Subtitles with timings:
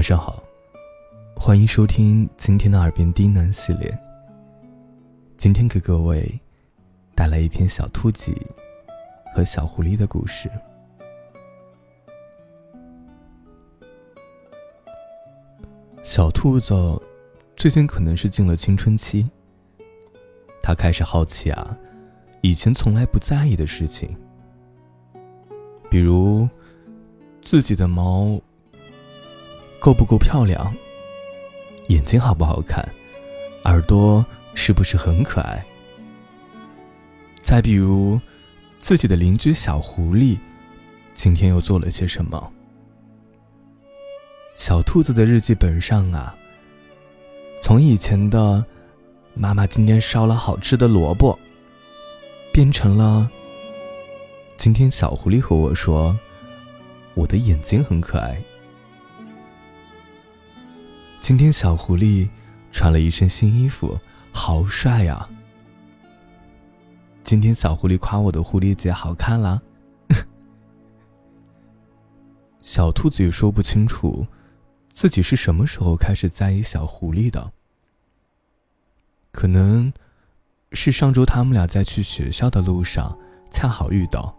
[0.00, 0.42] 晚上好，
[1.36, 3.94] 欢迎收听今天的耳边低喃系列。
[5.36, 6.40] 今天给各位
[7.14, 8.32] 带来一篇小兔子
[9.34, 10.50] 和小狐狸的故事。
[16.02, 16.72] 小兔子
[17.54, 19.28] 最近可能是进了青春期，
[20.62, 21.76] 它开始好奇啊，
[22.40, 24.16] 以前从来不在意的事情，
[25.90, 26.48] 比如
[27.42, 28.40] 自己的毛
[29.80, 30.72] 够不够漂亮，
[31.88, 32.88] 眼睛好不好看，
[33.64, 34.24] 耳朵。
[34.52, 35.64] 是不是很可爱？
[37.40, 38.20] 再比如，
[38.80, 40.36] 自己的邻居小狐狸，
[41.14, 42.52] 今天又做了些什么？
[44.56, 46.34] 小兔子的日记本上啊，
[47.62, 48.62] 从以前的
[49.34, 51.38] “妈妈今天烧了好吃的萝卜”，
[52.52, 53.30] 变成了
[54.58, 56.18] “今天小狐狸和我说，
[57.14, 58.42] 我的眼睛很可爱”。
[61.30, 62.28] 今天小狐狸
[62.72, 63.96] 穿了一身新衣服。
[64.32, 65.28] 好帅呀！
[67.22, 69.62] 今天小狐狸夸我的狐狸结好看啦。
[72.60, 74.26] 小兔子也说不清楚，
[74.92, 77.52] 自己是什么时候开始在意小狐狸的。
[79.30, 79.92] 可能
[80.72, 83.16] 是上周他们俩在去学校的路上
[83.52, 84.36] 恰好遇到，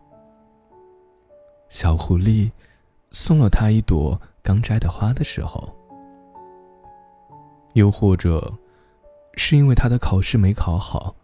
[1.69, 2.51] 小狐狸
[3.11, 5.73] 送了他一朵刚摘的花的时候，
[7.73, 8.53] 又或者。
[9.37, 11.15] 是因为他的考试没考好，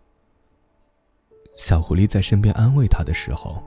[1.55, 3.61] 小狐狸在身边安慰他的时候；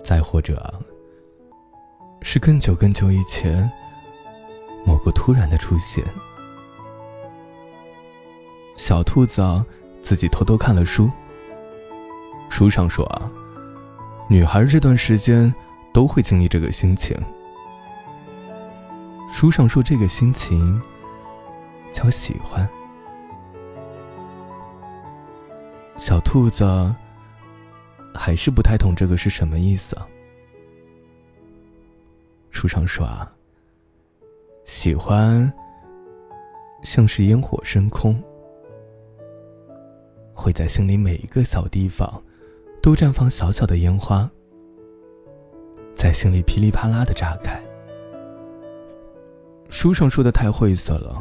[0.00, 0.80] 再或者，
[2.22, 3.68] 是更久更久以前，
[4.86, 6.04] 某个突然的出现。
[8.76, 9.66] 小兔子啊
[10.02, 11.10] 自己偷偷看了书，
[12.48, 13.28] 书上说啊，
[14.28, 15.52] 女孩这段时间
[15.92, 17.20] 都会经历这个心情。
[19.32, 20.80] 书上说这个心情。
[21.92, 22.66] 叫喜欢，
[25.98, 26.64] 小兔子
[28.14, 29.94] 还是不太懂这个是什么意思。
[32.50, 33.30] 书上说啊，
[34.64, 35.52] 喜欢
[36.82, 38.18] 像是烟火升空，
[40.32, 42.22] 会在心里每一个小地方
[42.80, 44.30] 都绽放小小的烟花，
[45.94, 47.62] 在心里噼里啪啦的炸开。
[49.82, 51.20] 书上说的太晦涩了。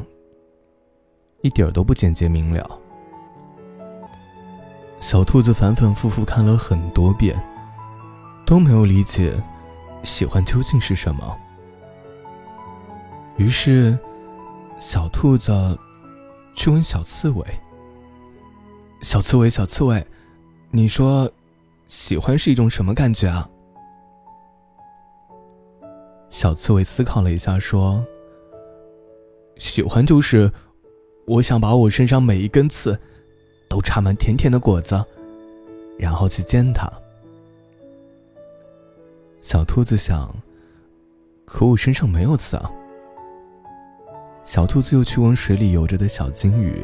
[1.41, 2.79] 一点儿都不简洁明了。
[4.99, 7.35] 小兔子反反复复看了很多遍，
[8.45, 9.33] 都没有理解
[10.03, 11.35] 喜欢究竟是什么。
[13.37, 13.97] 于是，
[14.77, 15.51] 小兔子
[16.53, 17.43] 去问小刺猬
[19.01, 20.05] ：“小刺猬，小刺猬，
[20.69, 21.27] 你说，
[21.87, 23.49] 喜欢是一种什么感觉啊？”
[26.29, 28.05] 小刺猬思考了一下，说
[29.61, 30.51] ：“喜欢就是……”
[31.27, 32.99] 我想把我身上每一根刺，
[33.69, 35.01] 都插满甜甜的果子，
[35.99, 36.91] 然后去煎它。
[39.39, 40.35] 小兔子想，
[41.45, 42.69] 可我身上没有刺啊。
[44.43, 46.83] 小兔子又去问水里游着的小金鱼：“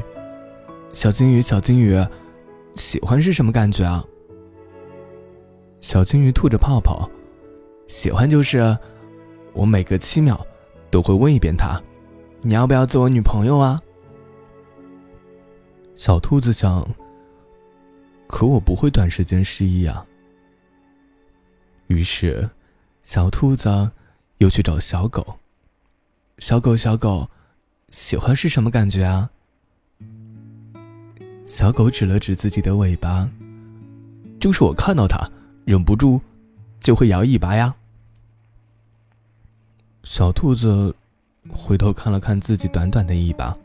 [0.94, 2.00] 小金鱼，小金鱼，
[2.76, 4.06] 喜欢是什么感觉啊？”
[5.82, 7.10] 小金鱼吐着泡泡
[7.88, 8.78] ：“喜欢就是，
[9.54, 10.46] 我每隔七秒
[10.92, 11.82] 都会问一遍它，
[12.42, 13.82] 你要不要做我女朋友啊？”
[15.96, 16.88] 小兔子想，
[18.28, 20.06] 可我不会短时间失忆啊。
[21.88, 22.50] 于是，
[23.04, 23.90] 小兔子
[24.38, 25.40] 又去找小狗。
[26.38, 27.28] 小狗，小狗，
[27.90, 29.30] 喜欢是什么感觉啊？
[31.46, 33.28] 小狗指了指自己的尾巴，
[34.40, 35.28] 就是我看到它，
[35.66, 36.22] 忍不住
[36.80, 37.74] 就会摇尾巴呀。
[40.04, 40.96] 小兔子
[41.52, 43.56] 回头看了看自己短短的尾巴。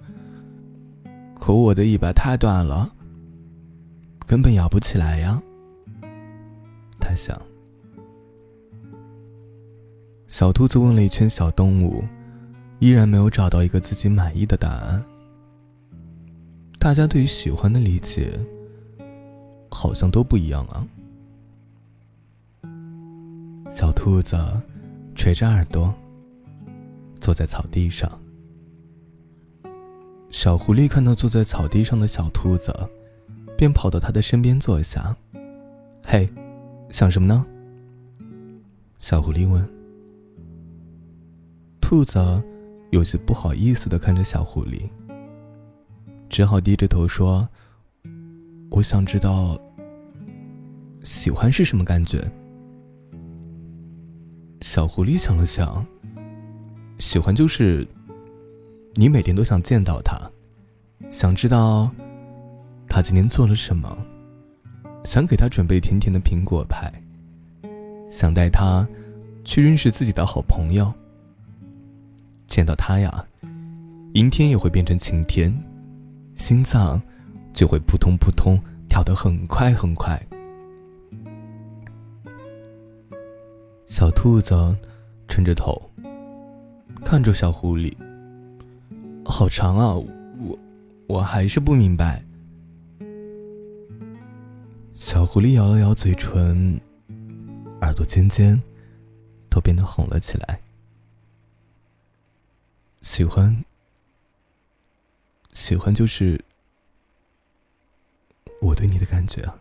[1.39, 2.91] 可我的尾巴太短了，
[4.27, 5.41] 根本摇不起来呀。
[7.01, 7.41] 他想。
[10.29, 12.03] 小兔子问了一圈小动物，
[12.79, 15.05] 依然没有找到一个自己满意的答案。
[16.79, 18.33] 大家对于喜欢的理解，
[19.71, 20.87] 好像都不一样啊。
[23.69, 24.37] 小兔子
[25.15, 25.93] 垂着耳朵，
[27.23, 28.11] 坐在草地上。
[30.29, 32.75] 小狐狸看到坐在草地上的小兔子，
[33.57, 35.17] 便跑到它的身边坐下。
[36.05, 36.29] “嘿，
[36.91, 37.47] 想什么呢？”
[38.99, 39.65] 小狐狸问。
[41.81, 42.19] 兔子
[42.91, 44.91] 有些不好意思的看着小狐狸，
[46.29, 47.49] 只好低着头说
[48.71, 49.57] ：“我想知道，
[51.05, 52.29] 喜欢是什么感觉。”
[54.61, 55.87] 小狐狸想了想，
[57.03, 57.85] 喜欢就是
[58.95, 60.17] 你每天都想见到他，
[61.11, 61.91] 想知道
[62.89, 63.99] 他今天做了什么，
[65.03, 66.91] 想给他准备甜甜的苹果派，
[68.09, 68.87] 想带他
[69.45, 70.95] 去认识自己的好朋友。
[72.47, 73.27] 见到他呀，
[74.15, 75.53] 阴天也会变成晴天，
[76.37, 77.03] 心脏
[77.53, 78.57] 就会扑通扑通
[78.89, 80.25] 跳得很快很快。
[83.87, 84.55] 小兔子
[85.27, 85.92] 撑着头。
[87.05, 87.95] 看着小狐狸，
[89.25, 89.95] 好长啊！
[89.95, 90.59] 我
[91.07, 92.25] 我还是不明白。
[94.95, 96.81] 小狐狸摇了摇嘴唇，
[97.83, 98.61] 耳朵尖尖，
[99.51, 100.59] 都变得红了起来。
[103.03, 103.63] 喜欢，
[105.53, 106.43] 喜欢就是
[108.63, 109.59] 我对你的感觉啊。